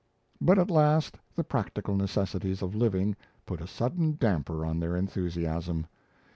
[0.41, 3.15] But at last the practical necessities of living
[3.45, 5.85] put a sudden damper on their enthusiasm.